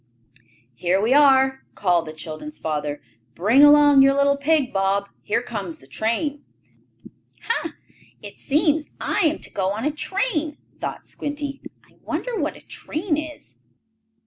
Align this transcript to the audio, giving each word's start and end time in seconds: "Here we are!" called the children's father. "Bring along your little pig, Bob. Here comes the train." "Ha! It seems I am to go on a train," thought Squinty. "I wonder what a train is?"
"Here 0.73 0.99
we 0.99 1.13
are!" 1.13 1.63
called 1.75 2.07
the 2.07 2.11
children's 2.13 2.57
father. 2.57 3.03
"Bring 3.35 3.63
along 3.63 4.01
your 4.01 4.15
little 4.15 4.35
pig, 4.35 4.73
Bob. 4.73 5.07
Here 5.21 5.43
comes 5.43 5.77
the 5.77 5.85
train." 5.85 6.43
"Ha! 7.43 7.73
It 8.23 8.35
seems 8.39 8.89
I 8.99 9.19
am 9.27 9.37
to 9.37 9.51
go 9.51 9.69
on 9.69 9.85
a 9.85 9.91
train," 9.91 10.57
thought 10.79 11.05
Squinty. 11.05 11.61
"I 11.87 11.97
wonder 12.01 12.35
what 12.35 12.57
a 12.57 12.61
train 12.61 13.15
is?" 13.15 13.59